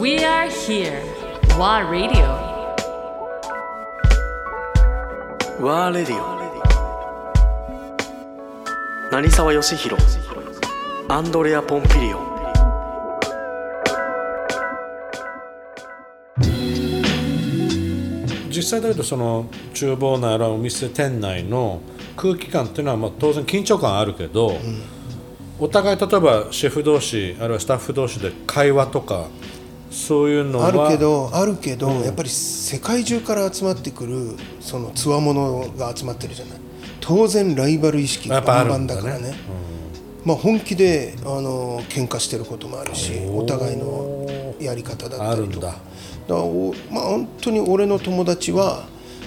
[0.00, 1.02] We are here.
[1.58, 2.24] WA Radio.
[5.60, 6.40] ワーレディオ
[9.12, 10.02] 成沢義弘
[11.06, 12.30] アンドレア・ポンピリオン
[18.48, 21.82] 実際だけどその厨房ならお店店内の
[22.16, 24.56] 空気感っていうのはまあ当然緊張感あるけど、
[25.58, 29.28] お互い例えばシェフ同士あるいはスタッフ同士で会話とか
[29.90, 36.58] そういうのはあるけどあるけど、やっぱり世界中から集まってくるそのつわものが集まってるじゃない。
[37.00, 39.34] 当然ライバル意識がバンバンだからね。
[40.24, 44.26] まあ、本気であの喧嘩してることもあるしお互いの
[44.60, 45.78] やり方だったりとか。
[46.28, 46.36] だ。
[46.36, 48.84] お、まあ、本当に俺の友達は、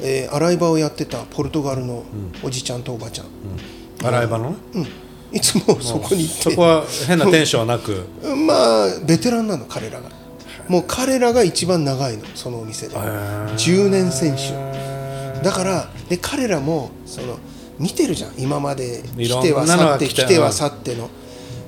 [0.00, 2.04] えー洗い場をやってたポルトガルの
[2.42, 3.26] おじちゃんとおばちゃん、
[4.06, 4.50] 洗い場の？
[4.50, 4.56] ね、
[5.32, 6.42] いつもそこに行って。
[6.42, 8.06] そこは変なテンションはなく。
[8.46, 10.08] まあベテランなの彼らが
[10.68, 12.96] もう彼らが一番長いのそのお店で。
[12.96, 15.42] 10年選手。
[15.42, 17.38] だからで彼らもその
[17.78, 18.32] 見てるじゃん。
[18.38, 21.10] 今まで来ては去ってが来ては去っての。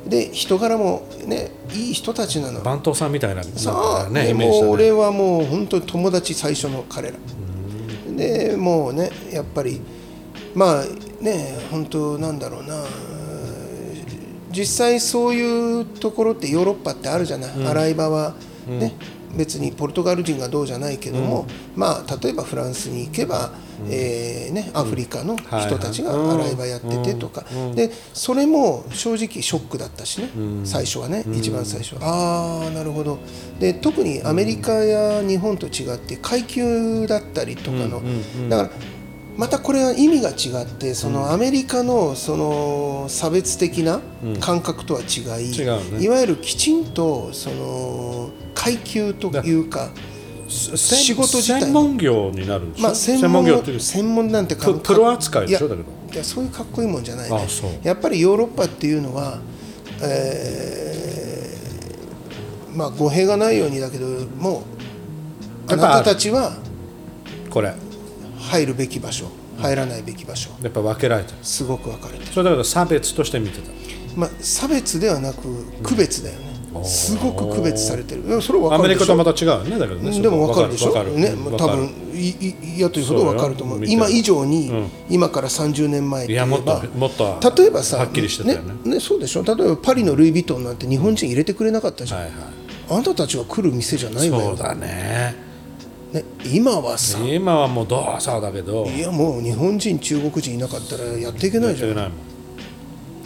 [0.06, 2.60] で人柄もねいい人たちなの。
[2.60, 7.18] 番頭さんみたいなさあ、ねもう俺はもう本当に友達最初の彼ら。
[8.16, 9.80] でもうねやっぱり
[10.54, 10.84] まあ
[11.20, 12.84] ね本当なんだろうな。
[14.50, 18.34] 実際そういうところってヨーロッパってあるじゃない、洗い場は
[18.68, 18.94] ね、
[19.36, 23.52] 別にポルトガル人がどうじゃないけども、まあ例えばフランスに行けば、
[23.88, 30.28] えーね、アフリカの人たちが洗い場やっててとか、でそれも正直ショックだったしね、
[30.64, 32.00] 最初はね、一番最初は。
[32.02, 33.18] ああなるほど。
[33.58, 38.02] で特にアメリカや日本と違って階級だったりとかの、
[38.48, 38.70] だから
[39.36, 44.00] またこれは意味が違ってそのアメリカのその差別的な
[44.40, 48.30] 感覚とは違い、いわゆるきちんとその
[48.60, 49.90] 階級というか
[50.48, 51.60] 仕事自体。
[51.62, 55.68] 専門業になるんでしょ、まあ専門業っていう専門なんてかププロ扱いでしょ？
[55.68, 55.88] やだけど。
[56.12, 57.48] いやそういうかっこいいもんじゃないね
[57.84, 59.38] やっぱりヨーロッパっていうのは、
[60.02, 64.06] えーまあ語弊がないようにだけど
[64.38, 64.60] も
[65.68, 66.56] うあなたたちは
[67.50, 67.74] これ。
[68.40, 69.26] 入るべき場所
[69.58, 70.50] 入らないべき場所。
[70.62, 71.38] やっぱ分けられてる。
[71.42, 72.26] すごく分かれてる。
[72.32, 73.70] それだけど差別として見てた。
[74.16, 76.47] まあ、差別ではなく区別だよね、
[76.84, 78.42] すごく区別されてる。
[78.42, 79.78] それはアメリカとまた違うよね。
[79.78, 80.92] だけどねでも分かるでしょ。
[81.04, 83.86] ね多分いい嫌というほど分かると思う。
[83.86, 84.90] 今以上に、うん。
[85.08, 88.92] 今から30年前いやもっともっと例えばさはっきりしてたよね。
[88.96, 89.42] ねそうでしょ。
[89.42, 92.42] 例えばパリのルイ・ヴィトンなんて日本人入れてくれなかったじゃん、はいはい。
[92.90, 94.48] あんたたちは来る店じゃないわよ。
[94.48, 95.48] そうだね。
[96.12, 98.86] ね、今はさ今はもうどうさだけど。
[98.86, 102.12] いやもう日本人中国人いなかったらやっていけないじゃん。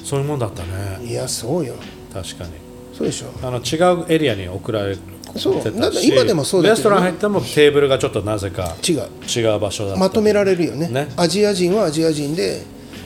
[0.04, 1.04] そういうもんだったね。
[1.04, 1.74] いやそうよ。
[2.12, 2.71] 確かに
[3.02, 3.46] そうでしょ。
[3.46, 5.02] あの違うエリアに送られて
[5.36, 5.62] そう。
[5.62, 6.74] ただって今でもそうだね。
[6.74, 9.02] レストラン入ってもテーブルがちょっとなぜか違う。
[9.28, 10.88] 違う場所だまとめられるよね。
[10.88, 11.08] ね。
[11.16, 12.62] アジア人はアジア人で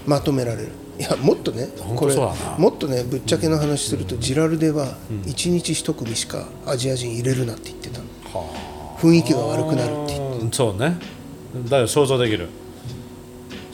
[0.06, 0.68] まとめられる。
[0.98, 4.96] いやもっとねこれもっとねぶっちゃけの話するとジラルデは
[5.26, 8.04] 1日1組しかアジア人入れるなって言ってたの。
[8.98, 10.96] 雰囲気が悪くなるってうんそうね。
[11.64, 12.48] だから想像できる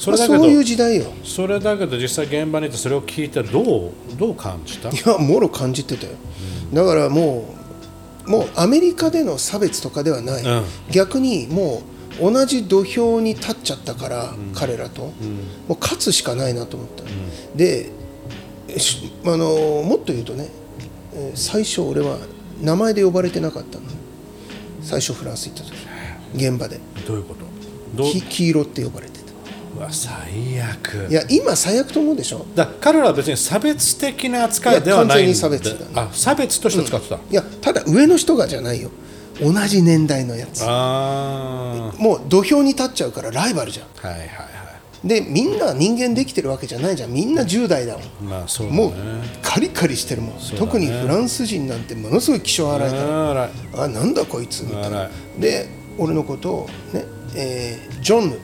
[0.02, 1.12] そまあれだけど、そういう時代よ。
[1.22, 4.88] それだけど実際現場に行ってそれを聞いてどうどう感じた？
[4.90, 6.12] いやもろ感じてたよ。
[6.72, 7.54] だからも
[8.26, 10.64] うもうアメリカでの差別とかではない、うん。
[10.90, 11.82] 逆にも
[12.20, 15.10] う同じ土俵に立っちゃったから、彼らと、も
[15.70, 17.04] う勝つしかないなと思った、
[17.56, 17.90] で
[18.76, 20.48] しあのもっと言うとね
[21.14, 22.19] えー最初俺は
[22.60, 23.84] 名前で呼ばれてなかったの。
[24.82, 25.72] 最初フランス行った時。
[26.34, 26.80] 現場で。
[27.06, 27.46] どういうこと？
[28.02, 28.12] どう？
[28.12, 29.20] き黄色って呼ばれて。
[29.20, 29.21] た
[29.76, 31.10] うわ最悪。
[31.10, 32.46] いや今最悪と思うでしょ。
[32.54, 35.86] だ彼らは別に差別的な扱いではない差別だね。
[35.94, 38.90] あ差別として使ってた、いやただ上の人がじゃないよ。
[39.40, 40.62] 同じ年代のやつ。
[40.66, 43.86] あもう土俵に立っちゃうからライバルじゃん。
[44.04, 44.52] あはいはいは
[45.04, 47.12] でみんな人間できてるわけじゃないじゃん。
[47.12, 48.02] みんな10代だもん。
[48.02, 48.78] いまあそうだね。
[48.78, 48.92] もう
[49.42, 50.42] カリカリしてるもん、ね。
[50.56, 53.50] 特にフランス人なんてものすごい気性荒いから。
[53.82, 55.10] あなんだこいつみたい荒ない。
[55.40, 55.68] で
[55.98, 57.04] 俺のことをね、
[57.34, 58.38] えージョンヌ、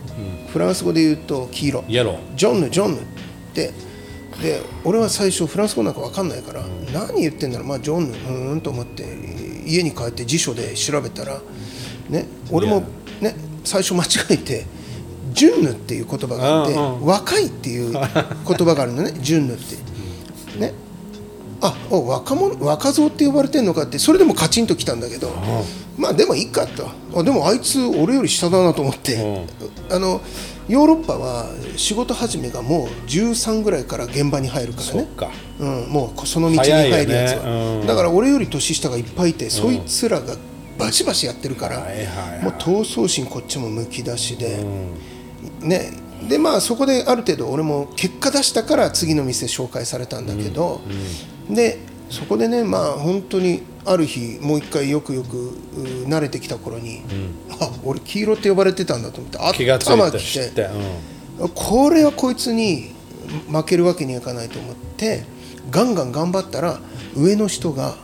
[0.48, 1.84] フランス語で言うと黄色。
[2.36, 2.98] ジョンヌジョンヌ。
[2.98, 3.00] っ
[3.54, 3.72] て
[4.40, 7.66] で俺は最初フランス語なんか分かんないから、何言ってんだろう。
[7.66, 9.04] まあジョンヌうーんと思って
[9.66, 11.40] 家に帰って辞書で調べたら、
[12.08, 12.84] ね、俺も、
[13.20, 13.34] ね、
[13.64, 14.66] 最初間違えて
[15.32, 19.76] ジュンヌっていう言葉があって、若いっていう言葉があるのね ジュンヌって。
[20.58, 20.72] ね。
[21.60, 25.32] あお若者若造って呼ばれてんのかってそれでもカチンときたんだけど、
[25.98, 26.88] まあでもいいかと。
[27.14, 29.46] あでもあいつ俺より下だなと思って、
[29.90, 30.20] あの
[30.68, 31.46] ヨーロッパは
[31.76, 34.92] 仕事始めがもう13ぐらいから現場に入るからね。
[34.92, 35.30] そっか。
[35.58, 37.80] うん、もうその道に入るやつは、ね。
[37.80, 37.86] うん。
[37.86, 40.36] だから俺より年下がいっぱいいて、そいつらが
[40.78, 42.44] バシバシやってるから、はいはいはい。
[42.44, 44.64] もう闘争心こっちもむき出しで、
[45.60, 45.90] ね。
[46.28, 50.80] でまあそこである程度俺も結果出したから次の店紹介されたんだけど、
[51.48, 51.78] で
[52.10, 55.55] そこでねまあ本当にある日もう一回よくよくう
[56.08, 57.02] 慣れてきた頃に、
[57.60, 60.69] あ俺黄色って呼ばれてたんだと思って頭き知って、
[61.38, 61.49] うん。
[61.50, 62.90] これはこいつに
[63.50, 65.25] 負けるわけにはいかないと思って
[65.70, 66.81] ガンガン頑張ったら
[67.16, 67.96] 上の人が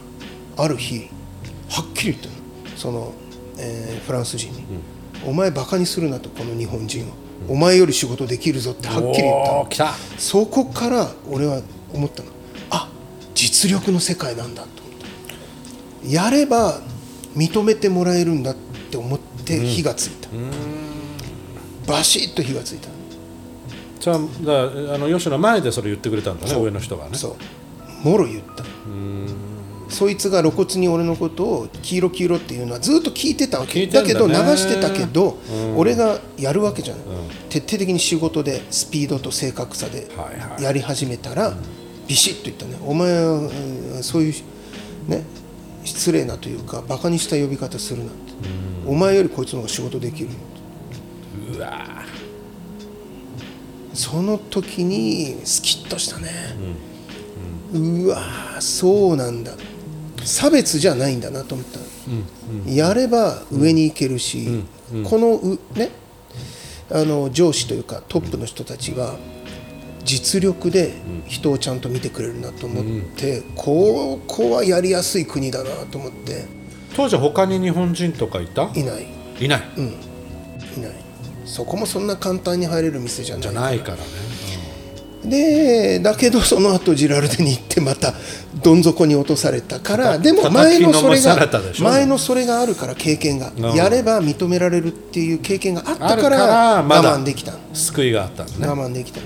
[0.57, 1.09] ある日
[1.69, 2.35] はっきり言ったの。
[2.77, 3.13] その、
[3.59, 4.65] えーフランス人に、
[5.27, 7.09] お前バカにするなとこの日本人を、
[7.49, 11.63] お前より仕事できるぞ」ってはっきり言ったそこから俺は
[11.93, 12.29] 思ったの。
[12.29, 12.35] あ
[13.55, 14.95] 実力の世界なんだと思っ
[16.03, 16.81] たやれば
[17.37, 18.55] 認めてもらえるんだっ
[18.91, 20.29] て思って火がついた、
[21.87, 22.89] バシッと火がついた。
[24.01, 27.17] じゃあだあの吉野前でそれ言ってくれたんだね上の人がね。
[27.17, 27.37] そ
[28.05, 28.09] う。
[28.09, 28.65] もろ言った。
[29.89, 33.87] そいつが露骨に俺のことを黄色黄色っていうのはずっと聞いてたわけ。
[33.87, 35.39] だけど流してたけど、
[35.77, 37.05] 俺がやるわけじゃない、
[37.51, 40.09] 徹底的に仕事でスピードと正確さで
[40.59, 41.55] やり始めたら、
[42.07, 42.77] ビシッと言ったね。
[42.85, 43.45] お前はう
[43.99, 44.35] んそういう
[45.09, 45.25] ね
[45.85, 48.33] 失礼なというかバカにした呼び方するなって、
[48.87, 50.29] お前よりこいつの方が仕事できる。
[50.29, 50.33] よ
[51.57, 52.03] うわ。
[53.93, 56.31] その時にスキッとしたね、
[57.73, 59.53] うわーそうなんだ。
[60.25, 64.65] 差別じゃないんだなと思った、やれば上に行けるし、
[65.05, 65.91] このうね
[66.91, 69.17] あの上司というかトップの人たちは
[70.05, 70.93] 実力で
[71.27, 72.85] 人をちゃんと見てくれるなと思っ
[73.17, 76.45] て、ここはやりやすい国だなと思って。
[76.95, 78.71] 当時他に日本人とかいた？
[78.75, 79.07] いない。
[79.41, 79.63] いない、
[80.77, 80.93] いない。
[81.45, 84.03] そこもそんな簡単に入れる店じゃないじゃないからね、
[85.25, 88.15] でだけどその後ジラルデに行ってまた
[88.63, 91.37] どん底に落とされたからでも前のそれが
[91.81, 93.75] 前のそれがあるから経験がん。
[93.75, 97.55] やれば認められるっていう経験があったから我慢できた。
[97.73, 98.67] 救いがあったんだね。
[98.67, 99.21] 我慢できた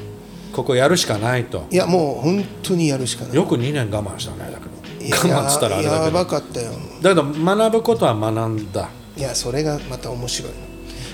[0.58, 1.66] ここやるしかないと。
[1.70, 3.36] いやもう本当にやるしかない。
[3.36, 5.30] よく2年我慢したねだけど。
[5.30, 6.72] 我慢っつったらあれだやばけどかったよ。
[7.00, 8.88] だけど学ぶことは学んだ。
[9.16, 10.58] いやそれがまた面白いの。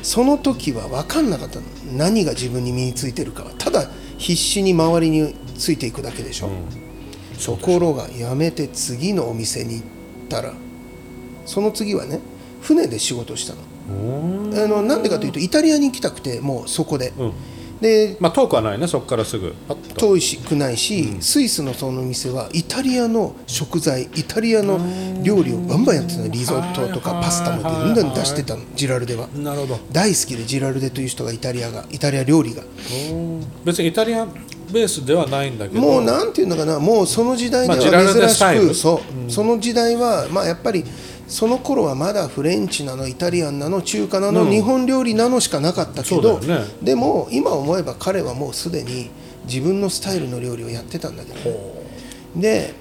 [0.03, 1.67] その時は分かんなかったの。
[1.93, 3.87] 何が自分に身についてるかはただ
[4.17, 6.49] 必死に周りについていくだけでしょ、
[7.45, 9.87] ところがやめて次のお店に行っ
[10.31, 10.55] たら。
[11.45, 12.19] その次はね
[12.63, 13.61] 船で仕事したの。
[14.65, 17.33] あのなんでかというとイタリアに行きたくてもうそこで、うん
[17.81, 19.55] でまあ遠くはないねそこからすぐ。
[19.97, 24.79] 遠いしくないし、スイスのその店はイタリアの食材イタリアの
[25.23, 26.29] 料理をバンバンやってたの。
[26.29, 29.29] リゾットとかパスタもどんどん出してたのジラルデは。
[29.29, 29.79] なるほど。
[29.93, 32.63] 大好きでジラルデという人がイタリアがイタリア料理が。
[33.65, 34.33] 別にイタリアン
[34.73, 35.81] ベースではないんだけど。
[35.81, 38.69] もうなんていうのかなもうその時代では珍しスタイル。
[38.69, 40.85] く、そう、その時代はまあやっぱり
[41.27, 44.51] その頃はまだフレンチなのイタリアンなの中華なの、うん。
[44.51, 46.59] 日本料理なのしかなかったけそど、ね。
[46.83, 49.11] でも今思えば彼はもうすでに
[49.47, 51.85] 自分のスタイルの料理をやってたんだけど、
[52.37, 52.75] で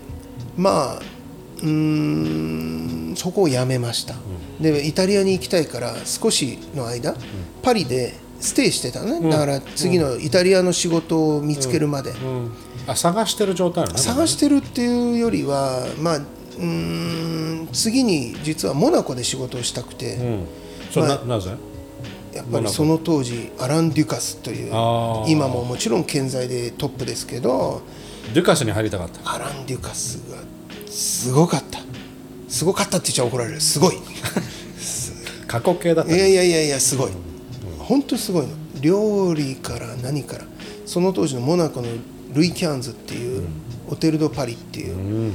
[0.57, 1.01] まあ
[1.61, 4.15] うーんそこをやめました、
[4.59, 7.15] でイタリアに行きたいから少しの間、
[7.61, 12.51] パリでステイしてたのね、だから次のイタリアの仕事を見つけるまで、うん。
[12.87, 14.01] あ探してる状態なのね。
[14.01, 16.19] 探してるっていうよりはまあ
[16.57, 20.47] うーん次に実はモナコで仕事をしたくて、うん。
[20.91, 21.51] それな,、ぜ？
[22.33, 24.71] やっぱりその当時アラン・デュカスという
[25.27, 27.81] 今ももちろん健在でトップですけど
[28.33, 29.33] デュカスに入りたかった。
[29.33, 30.37] アラン・デュカスが
[30.89, 31.79] すごかった。
[32.47, 33.61] すごかったって言っちゃ怒られる。
[33.61, 33.95] すごい。
[35.47, 37.11] 過去形だったいやいやいやいやすごい。
[37.79, 38.53] 本当にすごいの。
[38.81, 40.45] 料理から何から
[40.85, 41.87] その当時のモナコの
[42.33, 43.47] ルイ・キャンズっていう、
[43.89, 45.33] オテル・ド・パリっていう、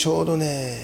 [0.00, 0.78] ちょうどね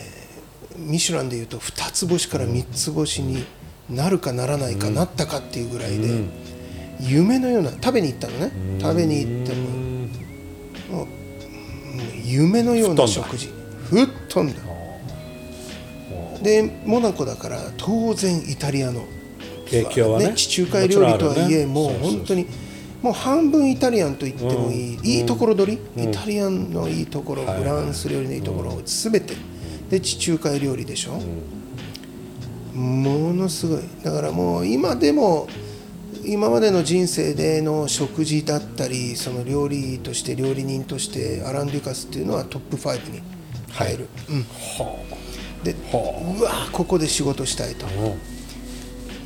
[0.76, 3.46] ミシュランでいうと2つ星から3つ星に
[3.88, 6.24] なるかならないか、なったかっていうぐらいで、
[7.00, 9.54] 夢のような食べに行ったのね、食べに行って
[10.90, 11.06] ももう
[12.26, 13.48] 夢のような食事。
[13.88, 14.60] 吹っ飛んだ。
[16.42, 19.06] でモナコだから当然イタリアの
[19.70, 20.34] 影響はね。
[20.34, 22.46] 地中海料理とはいえ、もう本当に
[23.06, 29.34] もう半分イタリアンと言ってもいい、いいところ取り、イタリアンのいいところ、フランス料理のいいところを全て。
[29.88, 31.20] で地中海料理でしょ、
[32.76, 33.82] ものすごい。
[34.02, 35.46] だからもう今でも
[36.24, 43.22] 今までの人生での食事だったりその料理として料理人としてアラン・デュカスっていうのはトップ5に
[43.70, 44.44] 入る、うん。
[45.62, 47.86] でうわここで仕事したいと。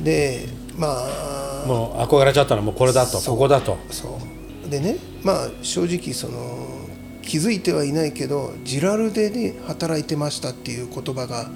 [0.03, 0.47] で
[0.77, 1.30] まあ
[1.65, 3.77] もう憧れちゃったらもうこれだとここだと。
[3.89, 4.19] そ
[4.65, 4.69] う。
[4.69, 6.87] でねまあ正直その
[7.21, 11.49] 気づいてはいないけどジラルデで働いてましたっていう言葉が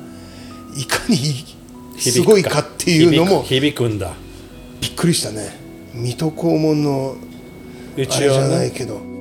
[0.77, 1.45] いかに
[1.97, 4.13] すごいかっていうのも響く響くんだ。
[4.81, 5.57] びっくりしたね。
[5.93, 7.15] 水戸黄門の
[7.95, 9.14] あれじゃないねけど